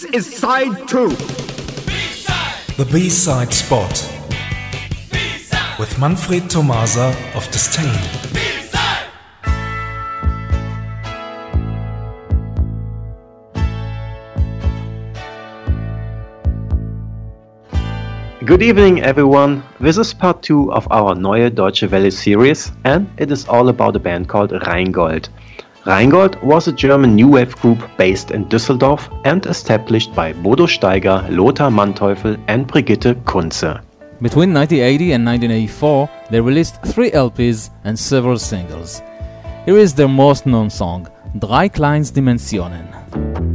[0.00, 1.10] This is side two.
[2.78, 3.92] The B-side spot
[5.78, 8.00] with Manfred Tomasa of Disdain.
[18.46, 19.62] Good evening, everyone.
[19.80, 23.96] This is part two of our Neue Deutsche Welle series, and it is all about
[23.96, 25.28] a band called Rheingold.
[25.90, 31.28] Rheingold was a German new wave group based in Düsseldorf and established by Bodo Staiger,
[31.28, 33.82] Lothar Manteuffel, and Brigitte Kunze.
[34.22, 39.02] Between 1980 and 1984, they released three LPs and several singles.
[39.66, 41.08] Here is their most known song,
[41.38, 43.49] Dreiklangsdimensionen.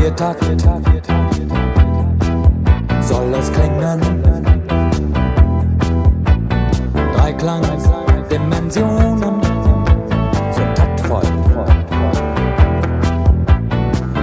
[0.00, 0.42] Viertakt
[3.02, 4.00] soll es klingen.
[7.14, 7.62] Dreiklang,
[8.30, 9.42] Dimensionen
[10.52, 11.22] so taktvoll.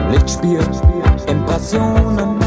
[0.09, 0.61] Lichtspiel,
[1.27, 2.46] Impressionen.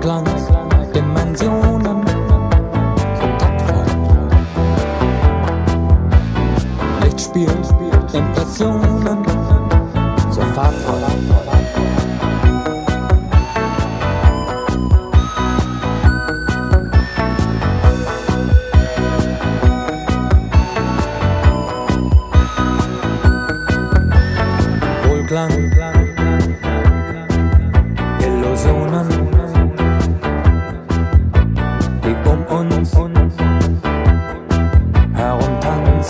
[0.00, 0.48] Glanz,
[0.94, 2.02] Dimensionen,
[3.18, 3.26] so
[7.04, 7.48] Lichtspiel,
[8.14, 8.89] Impression.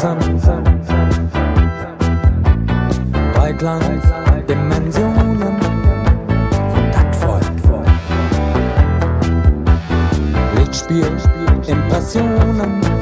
[0.00, 0.64] Grenzen.
[3.34, 3.82] Dreiklang,
[4.48, 5.60] Dimensionen
[6.72, 7.40] von Taktvoll.
[10.56, 11.12] Lichtspiel,
[11.66, 12.99] Impressionen.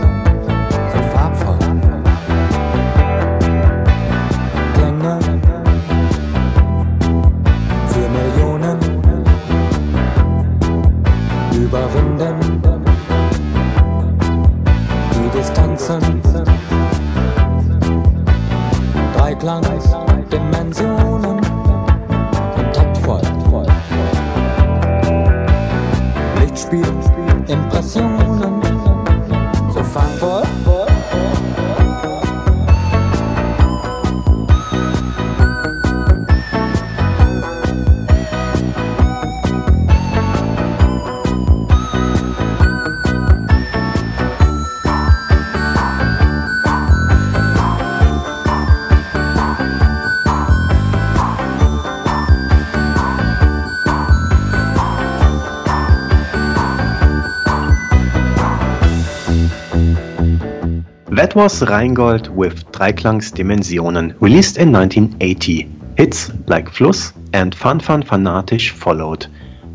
[61.19, 65.69] That was Rheingold with Dreiklangsdimensionen, released in 1980.
[65.97, 69.27] Hits like Fluss and Fan Fan Fanatisch followed.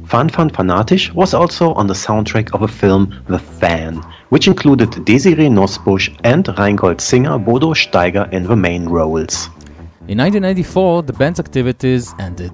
[0.05, 3.97] Fan Fan Fanatisch was also on the soundtrack of a film The Fan,
[4.29, 9.49] which included Desiree Nosbusch and Rheingold singer Bodo Staiger in the main roles.
[10.07, 12.53] In 1994, the band's activities ended.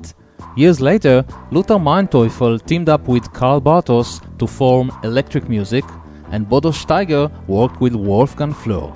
[0.56, 5.86] Years later, Lothar Manteuffel teamed up with Karl Bartos to form Elektric Music,
[6.32, 8.96] and Bodo Staiger worked with Wolfgang Flür.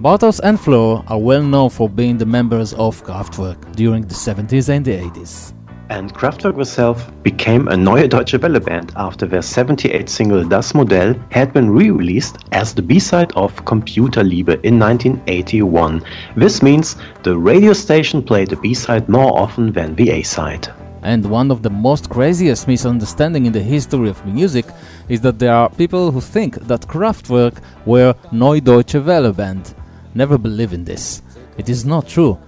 [0.00, 4.68] Bartos and Flür are well known for being the members of Kraftwerk during the 70s
[4.70, 5.52] and the 80s.
[5.90, 11.20] And Kraftwerk itself became a Neue Deutsche Welle band after their 78 single Das Modell
[11.32, 16.02] had been re-released as the B-side of Computerliebe in 1981.
[16.36, 20.68] This means the radio station played the B-side more often than the A-side.
[21.02, 24.66] And one of the most craziest misunderstandings in the history of music
[25.08, 29.74] is that there are people who think that Kraftwerk were Neue Deutsche Welle band.
[30.14, 31.22] Never believe in this.
[31.56, 32.38] It is not true.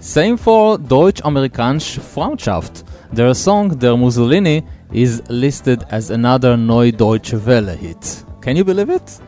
[0.00, 2.84] Same for Deutsch-Amerikanische Freundschaft.
[3.12, 8.24] Their song Der Mussolini is listed as another Neue Deutsche Welle hit.
[8.40, 9.20] Can you believe it?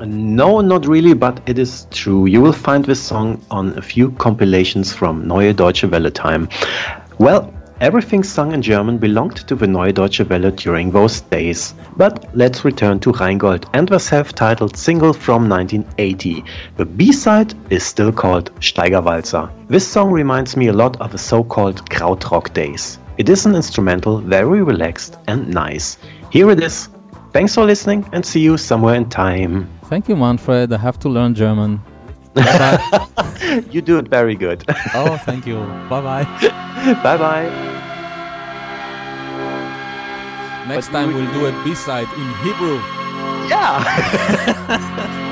[0.00, 2.26] No, not really, but it is true.
[2.26, 6.48] You will find this song on a few compilations from Neue Deutsche Welle time.
[7.18, 11.74] Well, Everything sung in German belonged to the Neue Deutsche Welle during those days.
[11.96, 16.44] But let's return to Rheingold and the self-titled single from 1980.
[16.76, 19.48] The B-side is still called Staiger Walzer.
[19.68, 22.98] This song reminds me a lot of the so-called Krautrock days.
[23.16, 25.98] It is an instrumental, very relaxed and nice.
[26.32, 26.88] Here it is.
[27.32, 29.68] Thanks for listening and see you somewhere in time.
[29.84, 30.72] Thank you, Manfred.
[30.72, 31.80] I have to learn German.
[33.70, 34.64] you do it very good.
[34.94, 35.56] oh, thank you.
[35.88, 36.24] Bye bye.
[37.02, 37.48] bye bye.
[40.68, 42.76] Next but time we'll do a B side in Hebrew.
[43.48, 45.24] Yeah.